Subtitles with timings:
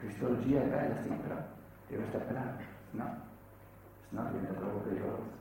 [0.00, 1.36] Cristologia è bella, sì, però
[1.88, 2.56] deve stare pelata,
[2.92, 3.16] no?
[4.08, 5.36] Se no diventa troppo pericoloso.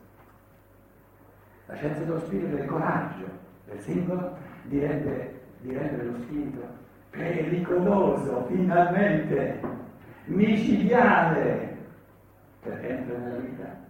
[1.67, 3.25] La scienza dello spirito è il coraggio
[3.65, 6.61] del singolo di rendere, di rendere lo spirito
[7.09, 9.59] pericoloso, finalmente,
[10.25, 11.77] micidiale,
[12.61, 13.85] perché entra nella vita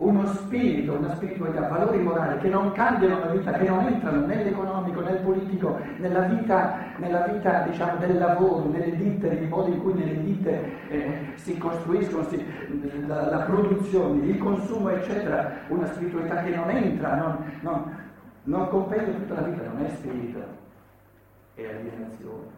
[0.00, 5.00] uno spirito, una spiritualità, valori morali che non cambiano la vita, che non entrano nell'economico,
[5.00, 9.92] nel politico, nella vita, nella vita diciamo, del lavoro, nelle ditte, nei modi in cui
[9.92, 12.42] nelle ditte eh, si costruiscono si,
[13.06, 17.96] la, la, produzione, il consumo, eccetera, una spiritualità che non entra, non, non,
[18.44, 20.42] non comprende tutta la vita, non è spirito,
[21.54, 22.48] è alienazione,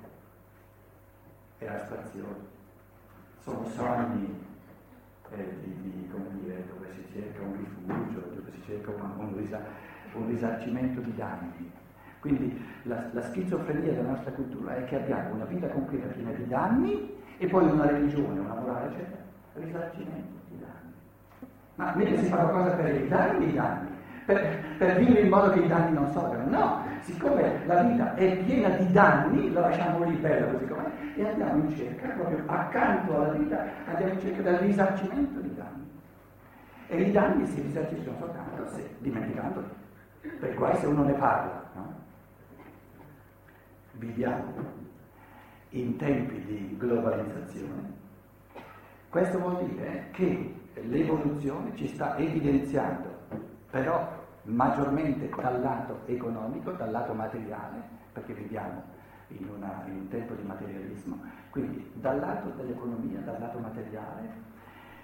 [1.58, 2.36] è astrazione,
[3.40, 4.32] sono sogni
[5.32, 6.08] eh, di, di,
[7.12, 9.60] cerca un rifugio, dove si cerca un, un, risa,
[10.14, 11.70] un risarcimento di danni.
[12.20, 16.46] Quindi la, la, schizofrenia della nostra cultura è che abbiamo una vita concreta piena di
[16.46, 19.22] danni e poi una religione, una morale, eccetera,
[19.54, 20.92] risarcimento di danni.
[21.74, 23.88] Ma mica si fa qualcosa per evitare i danni,
[24.24, 26.48] per, per vivere in modo che i danni non sorgano.
[26.48, 31.26] No, siccome la vita è piena di danni, la lasciamo lì bella così com'è e
[31.26, 35.51] andiamo in cerca, proprio accanto alla vita, andiamo in cerca del risarcimento di danni.
[36.92, 39.66] E i danni si risarciscono soltanto se dimenticandoli,
[40.38, 41.70] per guai se uno ne parla.
[41.74, 41.94] No?
[43.92, 44.52] Viviamo
[45.70, 47.92] in tempi di globalizzazione.
[49.08, 53.08] Questo vuol dire che l'evoluzione ci sta evidenziando,
[53.70, 54.06] però
[54.42, 57.80] maggiormente dal lato economico, dal lato materiale,
[58.12, 58.82] perché viviamo
[59.28, 64.50] in, una, in un tempo di materialismo, quindi dal lato dell'economia, dal lato materiale,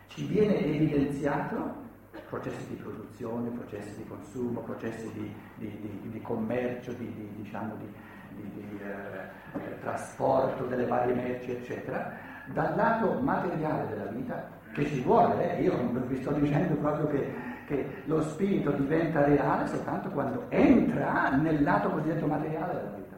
[0.09, 1.87] ci viene evidenziato
[2.29, 9.79] processi di produzione, processi di consumo, processi di, di, di, di commercio, di, diciamo, eh,
[9.81, 12.13] trasporto delle varie merci, eccetera,
[12.47, 15.75] dal lato materiale della vita, che ci vuole, eh, io
[16.07, 17.33] vi sto dicendo proprio che,
[17.67, 23.17] che lo spirito diventa reale soltanto quando entra nel lato cosiddetto materiale della vita.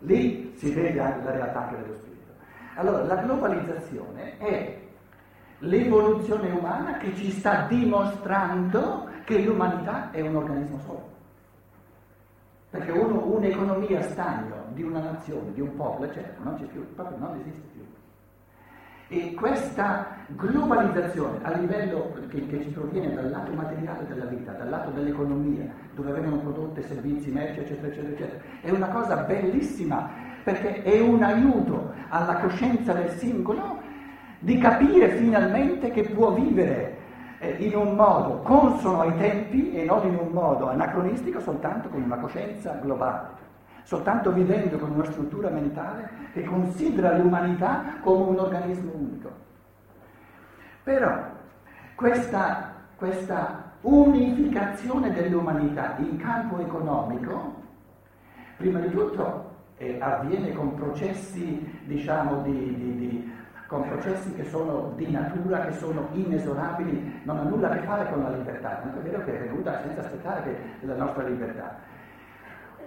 [0.00, 2.32] Lì si vede anche la realtà anche dello spirito.
[2.76, 4.82] Allora, la globalizzazione è
[5.64, 11.12] l'evoluzione umana che ci sta dimostrando che l'umanità è un organismo solo.
[12.70, 17.18] Perché uno, un'economia stagno di una nazione, di un popolo, eccetera, non c'è più, proprio
[17.18, 17.82] non esiste più.
[19.08, 24.68] E questa globalizzazione a livello che, che, ci proviene dal lato materiale della vita, dal
[24.68, 30.10] lato dell'economia, dove vengono prodotte servizi, merci, eccetera, eccetera, eccetera, è una cosa bellissima
[30.42, 33.73] perché è un aiuto alla coscienza del singolo
[34.44, 36.96] di capire finalmente che può vivere
[37.38, 42.02] eh, in un modo consono ai tempi e non in un modo anacronistico soltanto con
[42.02, 43.42] una coscienza globale
[43.84, 49.30] soltanto vivendo con una struttura mentale che considera l'umanità come un organismo unico.
[50.82, 51.22] Però
[51.94, 57.62] questa, questa unificazione dell'umanità in campo economico,
[58.56, 63.32] prima di tutto eh, avviene con processi, diciamo, di, di, di,
[63.66, 68.10] con processi che sono di natura, che sono inesorabili, non ha nulla a che fare
[68.10, 71.76] con la libertà, tanto è vero che è venuta senza aspettare che la nostra libertà.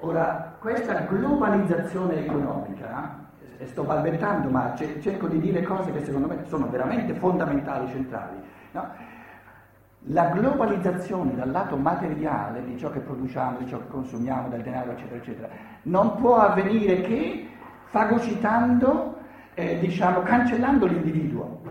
[0.01, 3.25] Ora, questa globalizzazione economica,
[3.57, 8.39] e sto balbettando, ma cerco di dire cose che secondo me sono veramente fondamentali, centrali.
[8.71, 8.88] No?
[10.11, 14.91] La globalizzazione dal lato materiale di ciò che produciamo, di ciò che consumiamo, del denaro,
[14.91, 15.49] eccetera, eccetera,
[15.83, 17.49] non può avvenire che
[17.85, 19.16] fagocitando,
[19.57, 21.62] eh, diciamo, cancellando l'individuo.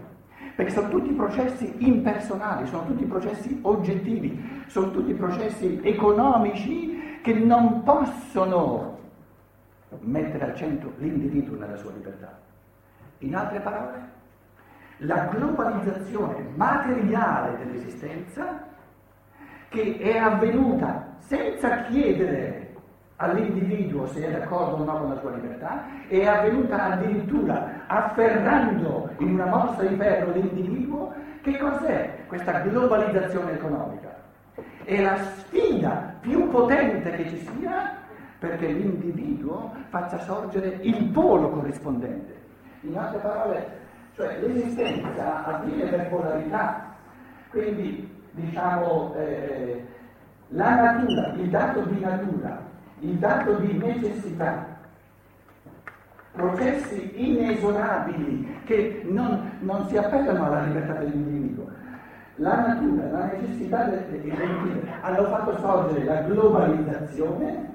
[0.56, 7.84] Perché sono tutti processi impersonali, sono tutti processi oggettivi, sono tutti processi economici che non
[7.84, 8.98] possono
[10.00, 12.36] mettere al centro l'individuo nella sua libertà.
[13.18, 14.14] In altre parole,
[14.98, 18.64] la globalizzazione materiale dell'esistenza
[19.68, 22.65] che è avvenuta senza chiedere
[23.16, 29.34] all'individuo se è d'accordo o no con la sua libertà, è avvenuta addirittura afferrando in
[29.34, 34.14] una mossa di ferro l'individuo, che cos'è questa globalizzazione economica?
[34.84, 37.96] È la sfida più potente che ci sia
[38.38, 42.34] perché l'individuo faccia sorgere il polo corrispondente.
[42.82, 43.66] In altre parole,
[44.14, 46.94] cioè l'esistenza avviene per polarità,
[47.50, 49.84] quindi diciamo eh,
[50.48, 52.60] la natura, il dato di natura,
[53.00, 54.74] il dato di necessità,
[56.32, 61.66] processi inesorabili che non, non si appellano alla libertà dell'individuo,
[62.36, 67.74] la natura, la necessità dell'identità hanno fatto sorgere la globalizzazione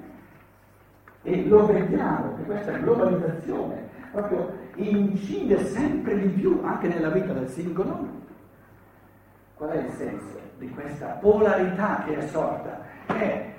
[1.22, 7.48] e lo vediamo che questa globalizzazione proprio incide sempre di più anche nella vita del
[7.48, 8.20] singolo.
[9.54, 12.80] Qual è il senso di questa polarità che è sorta?
[13.06, 13.52] È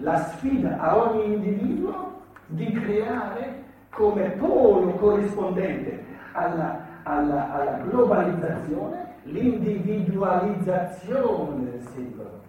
[0.00, 11.70] la sfida a ogni individuo di creare come polo corrispondente alla, alla, alla globalizzazione l'individualizzazione
[11.70, 12.40] del singolo.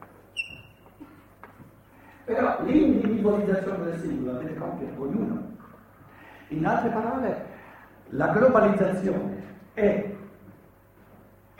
[2.25, 5.49] Però l'individualizzazione del singolo la deve compiere ognuno.
[6.49, 7.45] In altre parole,
[8.09, 9.41] la globalizzazione
[9.73, 10.09] è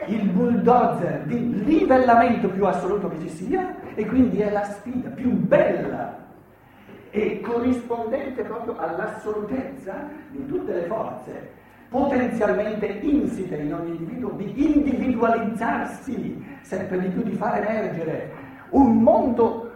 [0.08, 5.32] il bulldozer di livellamento più assoluto che ci sia e quindi è la sfida più
[5.32, 6.18] bella
[7.10, 11.60] e corrispondente proprio all'assolutezza di tutte le forze
[11.92, 18.32] potenzialmente insite in ogni individuo di individualizzarsi sempre di più, di far emergere
[18.70, 19.70] un mondo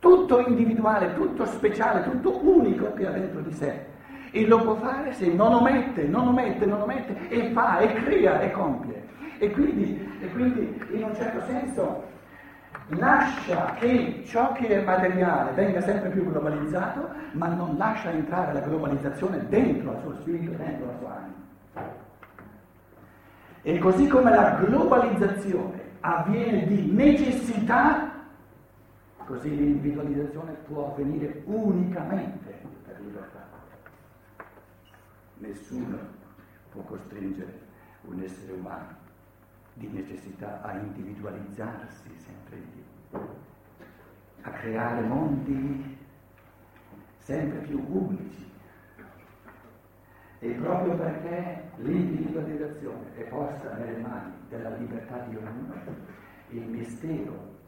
[0.00, 3.86] tutto individuale, tutto speciale, tutto unico che ha dentro di sé.
[4.32, 8.40] E lo può fare se non omette, non omette, non omette e fa e crea
[8.40, 9.06] e compie.
[9.38, 12.02] E quindi, e quindi in un certo senso
[12.90, 18.60] lascia che ciò che è materiale venga sempre più globalizzato, ma non lascia entrare la
[18.60, 21.98] globalizzazione dentro al suo spirito, dentro la sua anima.
[23.62, 28.10] E così come la globalizzazione avviene di necessità,
[29.26, 33.46] così l'individualizzazione può avvenire unicamente per libertà.
[35.38, 35.98] Nessuno
[36.70, 37.68] può costringere
[38.02, 38.99] un essere umano
[39.74, 43.18] di necessità a individualizzarsi sempre di più,
[44.42, 45.98] a creare mondi
[47.18, 48.48] sempre più unici.
[50.42, 55.74] E proprio perché l'individualizzazione è posta nelle mani della libertà di ognuno,
[56.48, 57.58] il mistero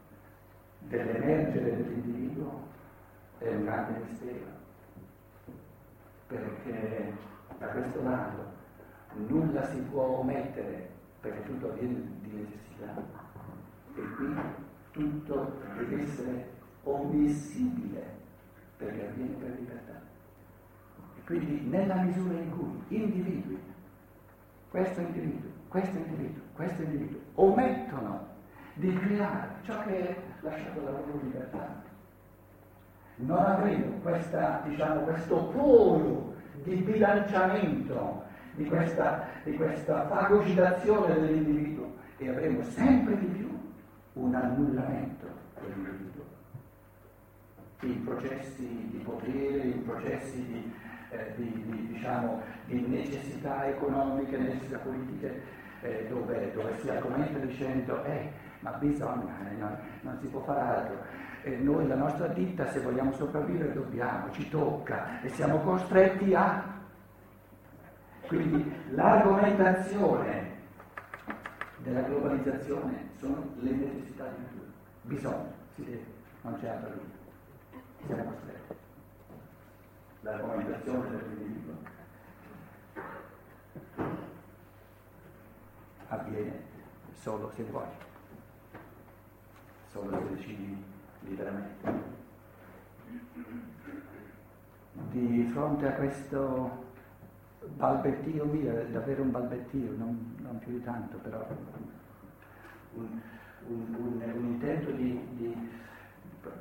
[0.79, 2.67] dell'emergere dell'individuo
[3.37, 4.45] è un grande mistero,
[6.27, 7.13] perché
[7.59, 8.51] da questo lato
[9.27, 10.92] nulla si può omettere
[11.23, 13.01] perché tutto avviene di necessità
[13.95, 14.35] e qui
[14.91, 16.49] tutto deve essere
[16.83, 18.03] ommissibile
[18.75, 20.01] perché avviene per libertà.
[21.15, 23.57] E quindi nella misura in cui individui,
[24.69, 28.27] questo individuo, questo individuo, questo individuo, omettono
[28.73, 31.81] di creare ciò che è lasciato alla loro libertà,
[33.15, 36.33] non avremo questa, diciamo, questo polo
[36.63, 38.23] di bilanciamento
[38.55, 43.49] di questa, di questa fagocitazione dell'individuo e avremo sempre di più
[44.13, 45.27] un annullamento
[45.59, 46.23] dell'individuo.
[47.81, 50.73] In processi di potere, in processi di,
[51.09, 55.41] eh, di, di, diciamo, di necessità economiche, necessità politiche,
[55.81, 60.61] eh, dove, dove, si argomenta dicendo eh, ma bisogna, eh, non, non, si può fare
[60.61, 60.97] altro.
[61.59, 66.72] Noi la nostra ditta se vogliamo sopravvivere dobbiamo, ci tocca e siamo costretti a
[68.27, 70.51] quindi l'argomentazione
[71.77, 74.71] della globalizzazione sono le necessità di natura.
[75.01, 76.05] Bisogno, si deve,
[76.41, 77.81] non c'è altra via.
[78.05, 78.75] Siamo costretti.
[80.21, 81.73] L'argomentazione dell'individuo
[86.07, 86.61] avviene
[87.13, 87.87] solo se vuoi,
[89.91, 90.83] solo se decidi
[91.21, 92.11] liberamente.
[95.09, 96.92] Di fronte a questo
[97.75, 101.45] balbettio mio, davvero un balbettio, non, non più di tanto, però.
[102.95, 103.21] Un,
[103.65, 105.69] un, un, un intento di, di,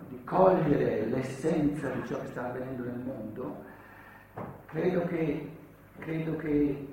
[0.09, 3.65] di, cogliere l'essenza di ciò che sta avvenendo nel mondo,
[4.67, 5.51] credo che,
[5.99, 6.89] credo che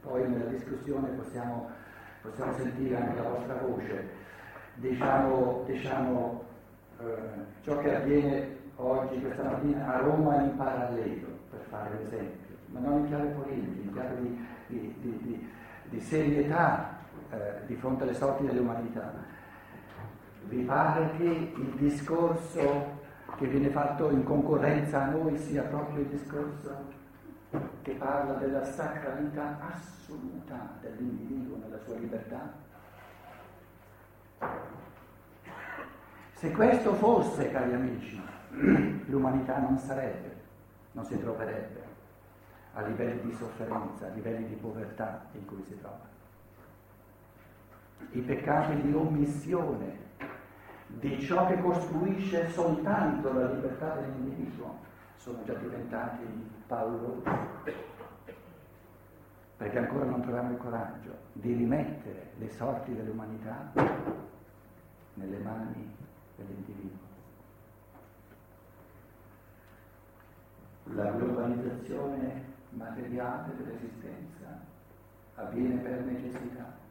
[0.00, 1.70] poi nella discussione possiamo,
[2.22, 4.08] possiamo, sentire anche la vostra voce,
[4.74, 6.44] diciamo, diciamo
[7.00, 7.04] eh,
[7.62, 12.43] ciò che avviene oggi, questa mattina a Roma in parallelo, per fare l'esempio
[12.74, 15.50] ma non in chiave politica, in chiave di, di, di,
[15.84, 16.98] di serietà
[17.30, 19.12] eh, di fronte alle sorti dell'umanità.
[20.46, 23.02] Vi pare che il discorso
[23.36, 27.02] che viene fatto in concorrenza a noi sia proprio il discorso
[27.82, 32.52] che parla della sacralità assoluta dell'individuo nella sua libertà?
[36.32, 38.20] Se questo fosse, cari amici,
[39.06, 40.42] l'umanità non sarebbe,
[40.92, 41.93] non si troverebbe
[42.74, 46.12] a livelli di sofferenza, a livelli di povertà in cui si trova.
[48.10, 50.02] I peccati di omissione
[50.86, 54.78] di ciò che costruisce soltanto la libertà dell'individuo
[55.16, 56.24] sono già diventati
[56.66, 57.30] paurosi,
[59.56, 63.70] perché ancora non troviamo il coraggio di rimettere le sorti dell'umanità
[65.14, 65.96] nelle mani
[66.36, 67.02] dell'individuo.
[70.86, 74.60] La globalizzazione materiale dell'esistenza
[75.36, 76.82] avviene per necessità.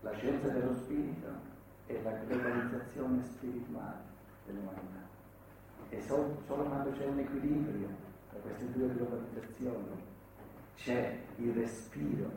[0.00, 1.28] La scienza dello spirito
[1.86, 4.00] è la globalizzazione spirituale
[4.46, 5.00] dell'umanità.
[5.88, 7.88] E solo, solo quando c'è un equilibrio
[8.30, 10.10] tra queste due globalizzazioni
[10.76, 12.30] c'è il respiro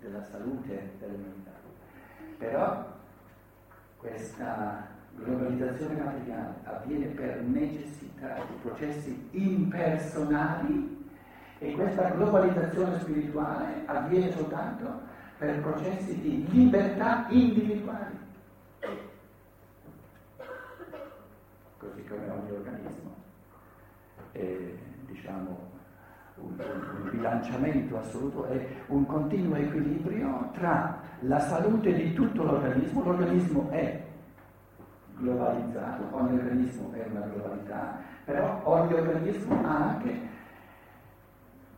[0.00, 1.52] della salute dell'umanità.
[2.38, 2.92] Però
[3.96, 10.94] questa globalizzazione materiale avviene per necessità di processi impersonali
[11.58, 15.00] e questa globalizzazione spirituale avviene soltanto
[15.38, 18.22] per processi di libertà individuali.
[21.78, 23.14] Così come ogni organismo
[24.32, 24.56] è,
[25.06, 25.72] diciamo,
[26.36, 33.70] un, un, bilanciamento assoluto è un continuo equilibrio tra la salute di tutto l'organismo, l'organismo
[33.70, 34.03] è
[35.16, 40.20] globalizzato, ogni organismo è una globalità, però ogni organismo ha anche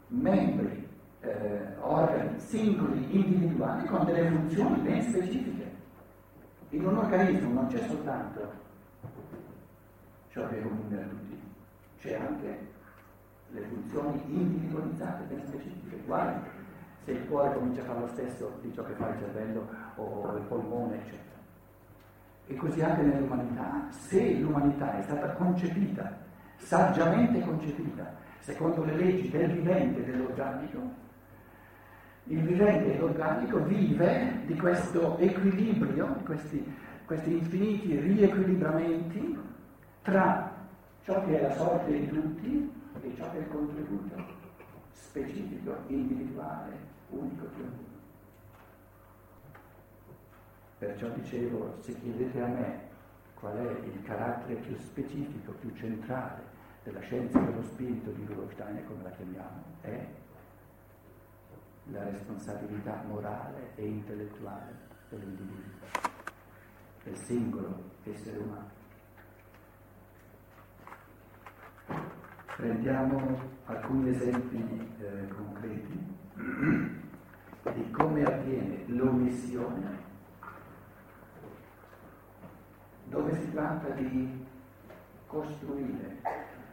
[0.09, 0.89] membri,
[1.21, 5.75] eh, organi singoli, individuali, con delle funzioni ben specifiche.
[6.71, 8.65] In un organismo non c'è soltanto
[10.31, 11.41] ciò che è comune a tutti,
[12.01, 12.75] c'è anche
[13.51, 16.55] le funzioni individualizzate, ben specifiche, uguali
[17.05, 20.37] se il cuore comincia a fare lo stesso di ciò che fa il cervello o
[20.37, 21.36] il polmone, eccetera.
[22.49, 26.17] E così anche nell'umanità, se l'umanità è stata concepita,
[26.57, 31.05] saggiamente concepita, secondo le leggi del vivente e dell'organico,
[32.29, 39.39] il vivente e l'organico vive di questo equilibrio, di questi, questi infiniti riequilibramenti
[40.03, 40.53] tra
[41.05, 44.25] ciò che è la sorte di tutti e ciò che è il contributo
[44.93, 46.77] specifico, individuale,
[47.11, 47.96] unico di ognuno.
[50.79, 52.81] Perciò dicevo, se chiedete a me
[53.35, 56.43] qual è il carattere più specifico, più centrale
[56.83, 60.07] della scienza dello spirito di Rudolf Steiner, come la chiamiamo, è
[61.85, 64.75] la responsabilità morale e intellettuale
[65.09, 65.87] dell'individuo,
[67.05, 68.75] del singolo essere umano.
[72.57, 76.15] Prendiamo alcuni esempi eh, concreti
[77.75, 80.06] di come avviene l'omissione
[83.09, 84.45] dove si tratta di
[85.27, 86.17] costruire,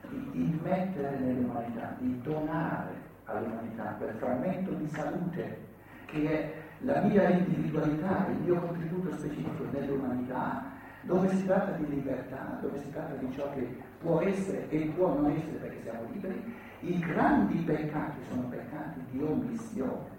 [0.10, 5.72] di immettere nell'umanità, di donare all'umanità quel frammento di salute
[6.06, 10.72] che è la mia individualità, il mio contributo specifico nell'umanità,
[11.02, 13.68] dove si tratta di libertà, dove si tratta di ciò che
[14.00, 19.22] può essere e può non essere perché siamo liberi, i grandi peccati sono peccati di
[19.22, 20.12] omissione.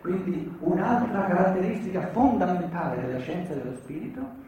[0.00, 4.41] Quindi un'altra caratteristica fondamentale della scienza dello spirito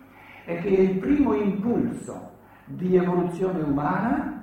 [0.44, 2.32] è che è il primo impulso
[2.66, 4.34] di evoluzione umana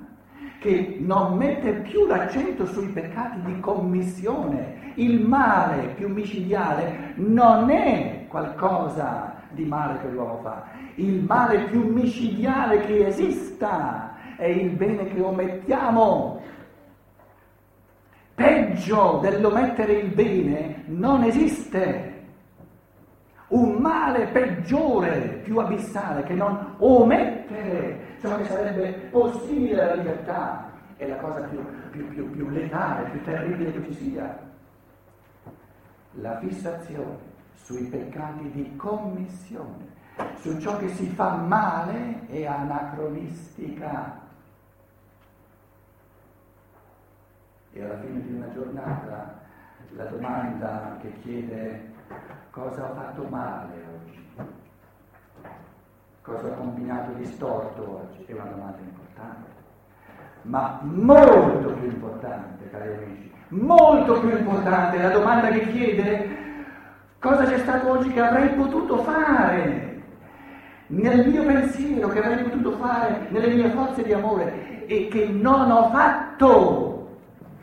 [0.58, 4.92] che non mette più l'accento sui peccati di commissione.
[4.94, 10.64] Il male più micidiale non è qualcosa di male che l'uomo fa.
[10.96, 16.40] Il male più micidiale che esista è il bene che omettiamo.
[18.34, 22.11] Peggio dell'omettere il bene non esiste
[23.52, 31.06] un male peggiore, più abissale, che non omettere ciò che sarebbe possibile alla libertà, è
[31.06, 34.50] la cosa più, più, più, più letale, più terribile che ci sia.
[36.12, 39.86] La fissazione sui peccati di commissione,
[40.36, 44.20] su ciò che si fa male è anacronistica.
[47.74, 49.40] E alla fine di una giornata
[49.94, 51.90] la domanda che chiede
[52.52, 54.28] cosa ho fatto male oggi,
[56.20, 59.50] cosa ho combinato di storto oggi, è una domanda importante,
[60.42, 66.40] ma molto più importante, cari amici, molto più importante la domanda che chiede
[67.18, 70.02] cosa c'è stato oggi che avrei potuto fare
[70.88, 75.70] nel mio pensiero, che avrei potuto fare nelle mie forze di amore e che non
[75.70, 77.16] ho fatto.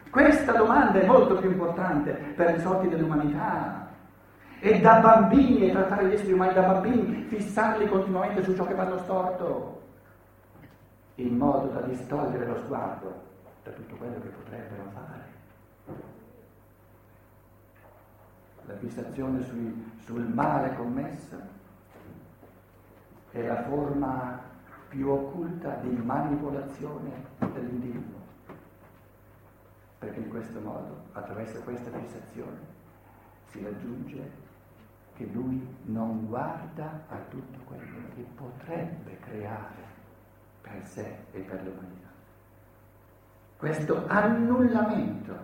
[0.09, 3.78] Questa domanda è molto più importante per i sorti dell'umanità.
[4.59, 8.73] E da bambini, e trattare gli esseri umani da bambini, fissarli continuamente su ciò che
[8.73, 9.81] vanno storto,
[11.15, 13.21] in modo da distogliere lo sguardo
[13.63, 15.27] da tutto quello che potrebbero fare.
[18.65, 19.43] La fissazione
[20.05, 21.37] sul male commesso
[23.31, 24.39] è la forma
[24.89, 28.19] più occulta di manipolazione dell'individuo
[29.99, 32.57] perché in questo modo, attraverso questa fissazione,
[33.47, 34.47] si raggiunge
[35.19, 39.83] che lui non guarda a tutto quello che potrebbe creare
[40.61, 42.07] per sé e per l'umanità.
[43.57, 45.35] questo annullamento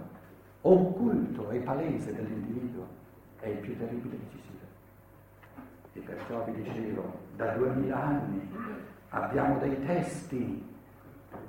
[0.62, 2.88] occulto e palese dell'individuo
[3.42, 5.62] è il più terribile che ci sia.
[5.92, 8.50] E perciò vi dicevo, da duemila anni
[9.10, 10.74] abbiamo dei testi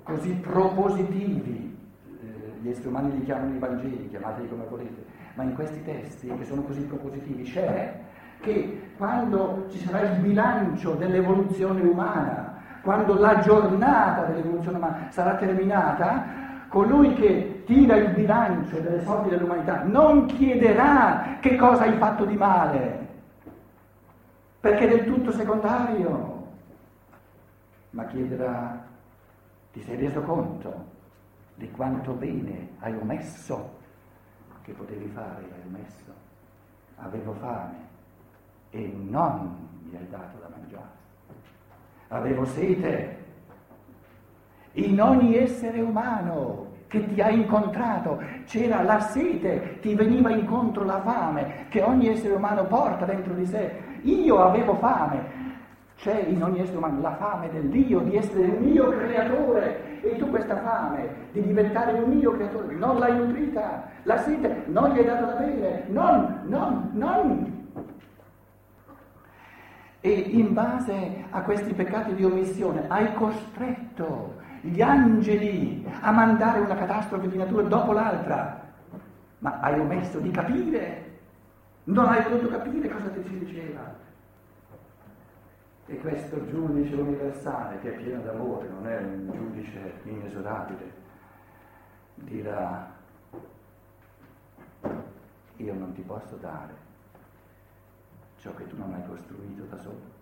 [0.02, 1.78] così propositivi,
[2.21, 5.04] eh, gli esseri umani li chiamano i Vangeli, chiamateli come volete,
[5.35, 8.04] ma in questi testi che sono così propositivi c'è
[8.40, 16.45] che quando ci sarà il bilancio dell'evoluzione umana, quando la giornata dell'evoluzione umana sarà terminata,
[16.69, 22.37] colui che tira il bilancio delle sorti dell'umanità non chiederà che cosa hai fatto di
[22.37, 23.07] male,
[24.61, 26.45] perché è del tutto secondario,
[27.90, 28.85] ma chiederà
[29.73, 30.95] ti sei reso conto
[31.55, 33.75] di quanto bene hai omesso
[34.62, 36.25] che potevi fare, hai omesso.
[36.97, 37.86] Avevo fame
[38.76, 39.56] e non
[39.88, 40.85] mi hai dato da mangiare.
[42.09, 43.25] Avevo sete.
[44.73, 51.00] In ogni essere umano che ti ha incontrato c'era la sete, ti veniva incontro la
[51.00, 53.73] fame che ogni essere umano porta dentro di sé.
[54.02, 55.45] Io avevo fame,
[55.97, 60.28] c'è in ogni essere umano la fame dell'io, di essere un mio creatore e tu
[60.28, 65.04] questa fame di diventare un mio creatore non l'hai nutrita, la sete non gli hai
[65.06, 67.56] dato da bere, non, non, non.
[70.07, 76.77] E in base a questi peccati di omissione hai costretto gli angeli a mandare una
[76.77, 78.73] catastrofe di natura dopo l'altra,
[79.41, 81.19] ma hai omesso di capire,
[81.85, 83.97] non hai voluto capire cosa ti si diceva.
[85.87, 90.93] E questo giudice universale, che è pieno d'amore, non è un giudice inesorabile,
[92.15, 92.93] dirà,
[95.57, 96.86] io non ti posso dare
[98.47, 100.15] ciò che tu non hai costruito da solo.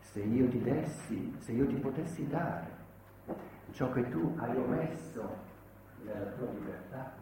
[0.00, 2.78] Se io ti dessi, se io ti potessi dare
[3.72, 5.36] ciò che tu hai omesso
[6.04, 7.12] nella tua libertà,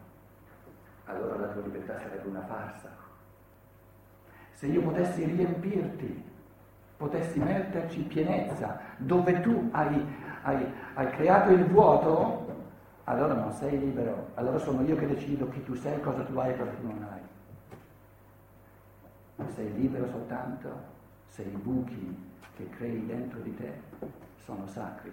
[1.05, 2.89] allora la tua libertà sarebbe una farsa.
[4.51, 6.27] Se io potessi riempirti
[6.97, 10.05] potessi metterci pienezza, dove tu hai,
[10.41, 10.65] hai,
[10.95, 12.57] hai creato il vuoto,
[13.05, 16.51] allora non sei libero, allora sono io che decido chi tu sei, cosa tu hai
[16.51, 17.18] e cosa tu non hai.
[19.47, 20.69] Sei libero soltanto
[21.27, 22.17] se i buchi
[22.55, 23.73] che crei dentro di te
[24.43, 25.11] sono sacri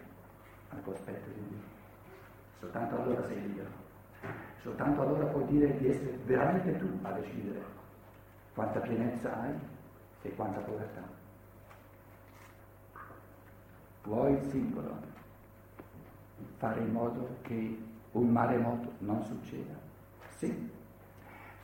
[0.70, 1.58] al cospetto di Dio.
[2.58, 3.68] Soltanto allora sei libero.
[4.62, 7.62] Soltanto allora puoi dire di essere veramente tu a decidere
[8.54, 9.54] quanta pienezza hai
[10.22, 11.02] e quanta povertà.
[14.02, 15.14] Vuoi il singolo
[16.56, 17.78] fare in modo che
[18.12, 19.74] un maremoto non succeda?
[20.36, 20.74] Sì.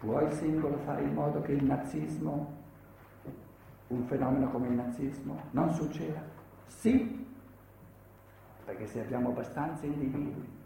[0.03, 2.61] Vuoi il singolo fare in modo che il nazismo,
[3.88, 6.21] un fenomeno come il nazismo, non succeda?
[6.67, 7.25] Sì.
[8.65, 10.61] Perché se abbiamo abbastanza individui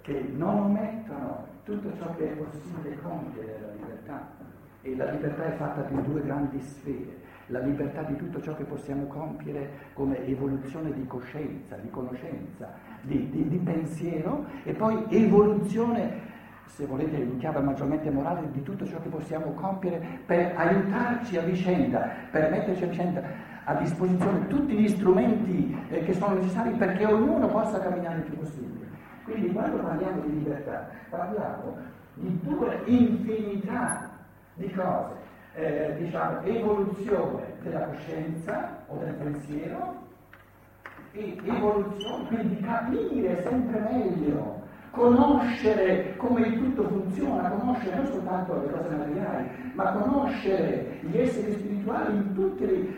[0.00, 4.28] che non omettono tutto ciò che è possibile compiere nella libertà,
[4.82, 8.64] e la libertà è fatta di due grandi sfere, la libertà di tutto ciò che
[8.64, 16.29] possiamo compiere come evoluzione di coscienza, di conoscenza, di, di, di pensiero e poi evoluzione,
[16.70, 21.42] se volete in chiave maggiormente morale, di tutto ciò che possiamo compiere per aiutarci a
[21.42, 23.22] vicenda, per metterci a vicenda
[23.64, 28.38] a disposizione tutti gli strumenti eh, che sono necessari perché ognuno possa camminare il più
[28.38, 28.86] possibile.
[29.24, 31.76] Quindi quando parliamo di libertà parliamo
[32.14, 34.10] di due infinità
[34.54, 35.14] di cose
[35.54, 40.08] eh, diciamo, evoluzione della coscienza o del pensiero
[41.12, 44.59] e evoluzione, quindi capire sempre meglio,
[44.90, 51.52] conoscere come il tutto funziona, conoscere non soltanto le cose materiali, ma conoscere gli esseri
[51.52, 52.96] spirituali in tutti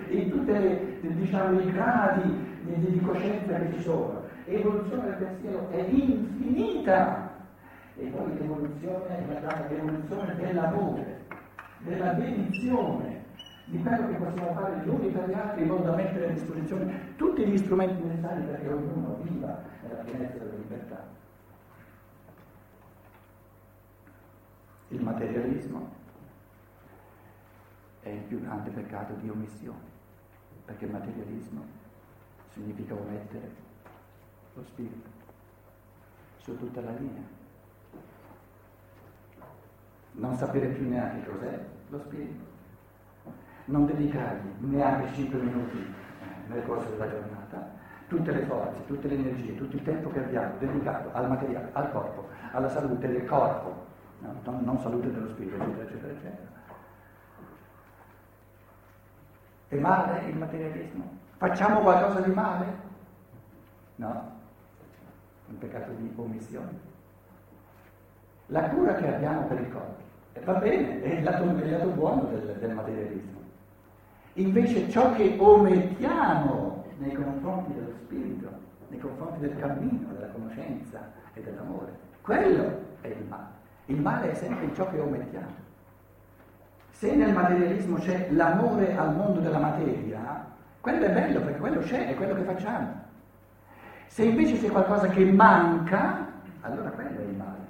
[1.01, 4.23] diciamo, i gradi di, di coscienza che ci sono.
[4.47, 7.31] L'evoluzione del pensiero è infinita
[7.97, 11.21] e poi l'evoluzione è l'evoluzione dell'amore
[11.79, 13.21] della benedizione
[13.67, 16.33] di quello che possiamo fare gli uni per gli altri in modo da mettere a
[16.33, 21.21] disposizione tutti gli strumenti necessari perché ognuno viva nella pienezza della libertà.
[24.93, 25.89] Il materialismo
[28.03, 29.81] è il più grande peccato di omissione,
[30.67, 31.65] perché il materialismo
[32.51, 33.51] significa omettere
[34.53, 35.09] lo spirito
[36.37, 37.23] su tutta la linea.
[40.13, 42.45] Non sapere più neanche cos'è lo spirito,
[43.67, 47.71] non dedicargli neanche 5 minuti eh, nel corso della giornata,
[48.09, 51.91] tutte le forze, tutte le energie, tutto il tempo che abbiamo dedicato al materiale, al
[51.93, 53.92] corpo, alla salute del corpo,
[54.23, 54.61] no?
[54.61, 56.51] non, salute dello spirito, eccetera, eccetera, eccetera.
[59.69, 61.19] È male il materialismo?
[61.37, 62.67] Facciamo qualcosa di male?
[63.97, 64.31] No.
[65.49, 66.91] un peccato di omissione.
[68.47, 70.03] La cura che abbiamo per il corpo
[70.45, 73.41] va bene, è il lato, è il lato buono del, del materialismo.
[74.35, 78.51] Invece ciò che omettiamo nei confronti dello spirito,
[78.89, 83.61] nei confronti del cammino, della conoscenza e dell'amore, quello è il male.
[83.87, 85.61] Il male è sempre ciò che omettiamo.
[86.91, 90.47] Se nel materialismo c'è l'amore al mondo della materia,
[90.81, 93.01] quello è bello perché quello c'è, è quello che facciamo.
[94.07, 96.27] Se invece c'è qualcosa che manca,
[96.61, 97.61] allora quello è il male.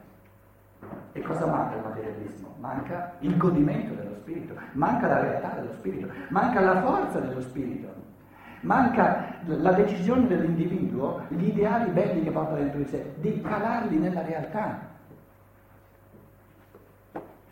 [1.12, 2.54] E cosa manca il materialismo?
[2.58, 7.88] Manca il godimento dello spirito, manca la realtà dello spirito, manca la forza dello spirito,
[8.60, 14.22] manca la decisione dell'individuo, gli ideali belli che porta dentro di sé, di calarli nella
[14.22, 14.90] realtà.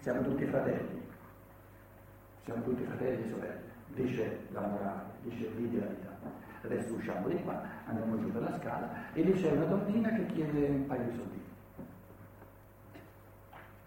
[0.00, 1.02] Siamo tutti fratelli,
[2.44, 6.08] siamo tutti fratelli e sorelle, dice la morale, dice l'idealità.
[6.62, 10.24] Adesso usciamo di qua, andiamo giù per la scala e lì c'è una donnina che
[10.26, 11.42] chiede un paio di soldi.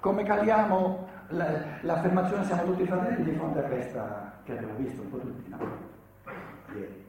[0.02, 5.18] Come caliamo l'affermazione siamo tutti fratelli di fronte a questa che abbiamo visto un po'
[5.18, 5.58] tutti, no?
[6.76, 7.06] Ieri.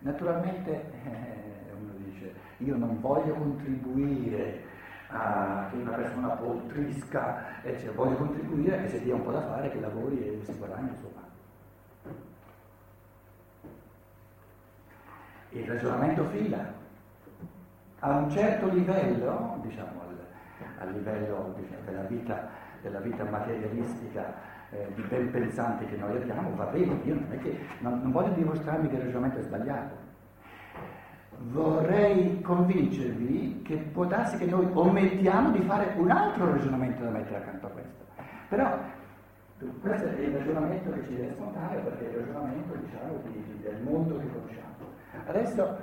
[0.00, 0.70] Naturalmente
[1.02, 4.67] eh, uno dice, io non voglio contribuire
[5.10, 9.42] a che una persona poltrisca, eh, cioè, voglio contribuire che se dia un po' da
[9.42, 11.36] fare, che lavori e si suo pane.
[15.50, 16.76] Il ragionamento fila.
[18.00, 19.98] A un certo livello, diciamo
[20.78, 22.48] a livello diciamo, della, vita,
[22.82, 24.34] della, vita, materialistica
[24.70, 28.34] eh, di ben pensanti che noi abbiamo, va bene, io non, che, non, non voglio
[28.34, 30.07] dimostrarmi che il ragionamento è sbagliato.
[31.40, 37.36] Vorrei convincervi che può darsi che noi omettiamo di fare un altro ragionamento da mettere
[37.36, 38.04] accanto a questo.
[38.48, 38.78] Però
[39.80, 43.82] questo è il ragionamento che ci deve spontaneo perché è il ragionamento diciamo, di, del
[43.82, 44.66] mondo che conosciamo.
[45.26, 45.76] Adesso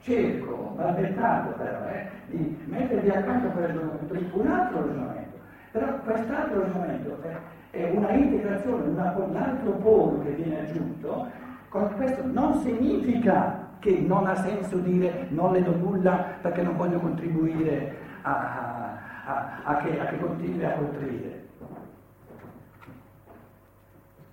[0.00, 5.36] cerco, altrettanto però, eh, di mettervi accanto a quel ragionamento un altro ragionamento.
[5.72, 7.36] Però quest'altro ragionamento è,
[7.70, 11.26] è una integrazione una, con l'altro polo che viene aggiunto,
[11.68, 16.98] questo non significa che non ha senso dire non le do nulla perché non voglio
[16.98, 21.44] contribuire a, a, a, che, a che continui a contribuire.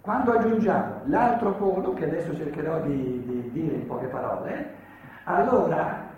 [0.02, 4.76] Quando aggiungiamo l'altro polo, che adesso cercherò di, di dire in poche parole,
[5.24, 6.10] allora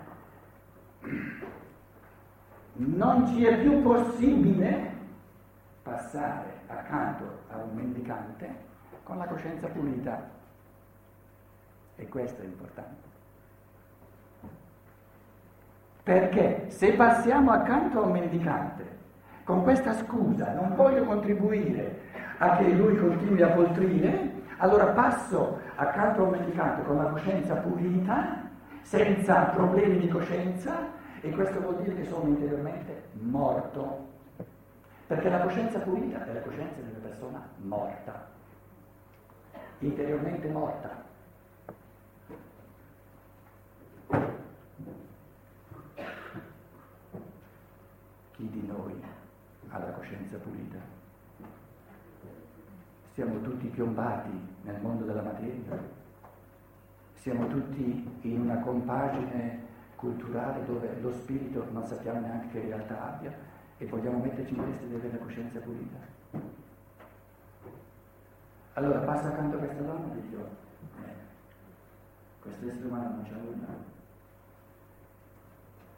[2.74, 4.90] non ci è più possibile
[5.82, 8.64] passare accanto a un mendicante
[9.04, 10.34] con la coscienza pulita.
[11.94, 13.05] E questo è importante.
[16.06, 18.84] Perché se passiamo accanto a un mendicante
[19.42, 22.02] con questa scusa, non voglio contribuire
[22.38, 27.56] a che lui continui a poltrire, allora passo accanto a un mendicante con la coscienza
[27.56, 28.48] pulita
[28.82, 30.90] senza problemi di coscienza
[31.22, 34.06] e questo vuol dire che sono interiormente morto.
[35.08, 38.28] Perché la coscienza pulita è la coscienza di una persona morta,
[39.80, 41.02] interiormente morta.
[48.36, 48.94] Chi di noi
[49.68, 50.78] ha la coscienza pulita?
[53.14, 54.30] Siamo tutti piombati
[54.62, 56.04] nel mondo della materia
[57.26, 59.58] siamo tutti in una compagine
[59.96, 63.34] culturale dove lo spirito non sappiamo neanche che realtà abbia
[63.78, 65.98] e vogliamo metterci in testa di avere la coscienza pulita.
[68.74, 70.48] Allora passa accanto a questa donna e dico,
[71.04, 71.12] eh,
[72.42, 73.66] questo essere umano non c'è nulla,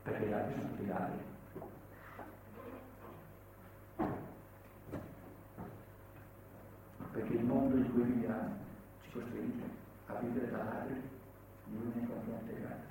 [0.04, 1.18] perché gli altri sono tutti ladri.
[7.12, 7.44] Perché il
[8.02, 8.56] viviamo
[9.02, 9.64] ci costringe
[10.06, 11.02] a vivere da ladri
[11.64, 12.86] l'uno nei confronti degli altri.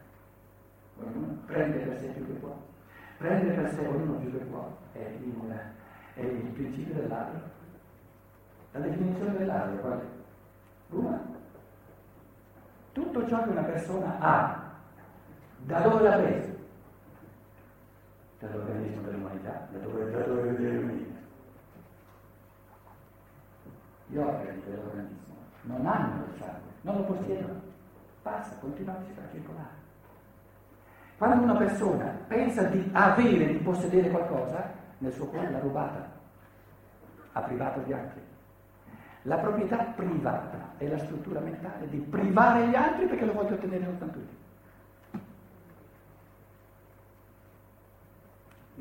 [1.00, 2.56] Ognuno prende per sé più che può.
[3.18, 5.60] Prende per sé ognuno più che può è il,
[6.16, 7.40] è il principio dell'altro.
[8.72, 10.04] La definizione dell'altro qual è?
[10.90, 11.36] Una.
[12.92, 14.72] Tutto ciò che una persona ha,
[15.66, 16.56] da dove l'ha preso?
[18.40, 21.07] Dall'organismo dell'umanità, da dove, da dove viene unito.
[24.08, 27.62] Gli organi dell'organismo non hanno il sangue, non lo possiedono
[28.22, 29.86] passa continuamente a circolare.
[31.18, 36.10] Quando una persona pensa di avere, di possedere qualcosa, nel suo cuore l'ha rubata,
[37.32, 38.22] ha privato gli altri.
[39.24, 43.84] La proprietà privata è la struttura mentale di privare gli altri perché lo voglio ottenere
[43.84, 44.46] soltanto io.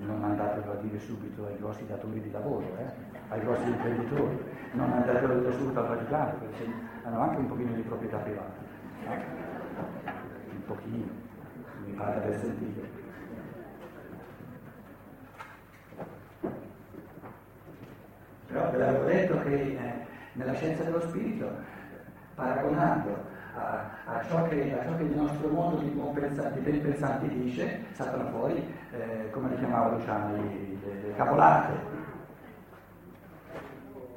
[0.05, 3.15] Non andatelo a dire subito ai grossi datori di lavoro, eh?
[3.29, 4.39] ai grossi imprenditori,
[4.73, 6.71] non a dire subito al Vaticano, perché
[7.05, 8.65] hanno anche un pochino di proprietà privata
[9.07, 11.07] un pochino,
[11.97, 13.05] pare aver sentito.
[18.47, 21.51] Però ve l'avevo detto che eh, nella scienza dello spirito,
[22.35, 23.25] paragonando
[23.57, 27.85] a, a, ciò che, a, ciò che, il nostro mondo di, di ben pensanti dice,
[27.93, 31.96] saltano fuori, eh, come li chiamava Luciano, le capolate.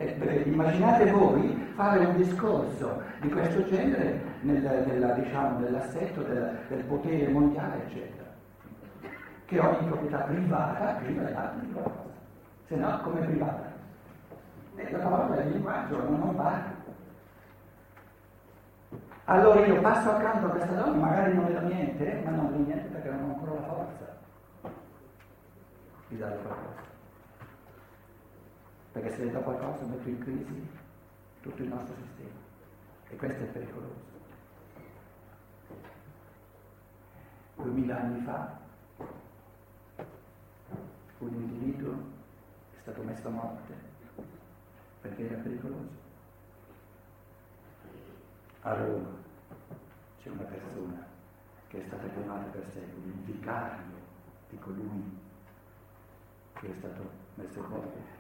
[0.02, 6.84] Eh, immaginate voi fare un discorso di questo genere nel, nella, diciamo, nell'assetto del, del,
[6.86, 8.24] potere mondiale, eccetera,
[9.44, 12.14] che ogni proprietà privata priva dell'altro di qualcosa,
[12.68, 13.74] se no come privata.
[14.76, 16.62] E la parola il linguaggio, non va.
[19.26, 22.88] Allora io passo accanto a questa donna, magari non vedo niente, ma non vedo niente
[22.88, 24.18] perché non ho ancora la forza
[26.08, 26.89] di dare qualcosa.
[29.00, 30.68] Perché se le do qualcosa metto in crisi
[31.40, 32.36] tutto il nostro sistema.
[33.08, 34.08] E questo è pericoloso.
[37.56, 38.60] Duemila anni fa
[41.20, 41.94] un individuo
[42.76, 43.74] è stato messo a morte
[45.00, 46.08] perché era pericoloso.
[48.64, 49.16] A Roma
[50.22, 51.08] c'è una persona
[51.70, 53.98] che è stata chiamata per secoli il vicario
[54.50, 55.18] di colui
[56.56, 58.19] che è stato messo a morte.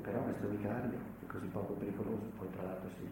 [0.00, 3.08] Però questo vicario è così poco pericoloso, poi tra l'altro si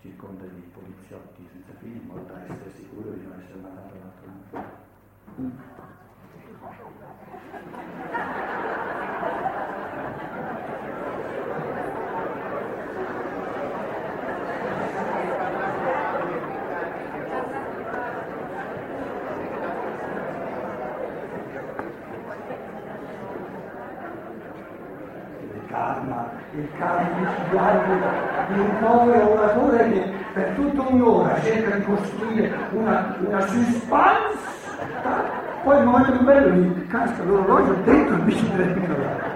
[0.00, 4.26] circonda di poliziotti senza fine, in modo da essere sicuro di non essere mandato all'altro
[4.50, 4.82] lato.
[26.56, 27.80] Il caso micidiale
[28.48, 34.38] di un povero oratore che per tutta un'ora cerca di costruire una, una suspense,
[35.64, 39.33] poi il momento più bello gli casca l'orologio dentro il bicicletto.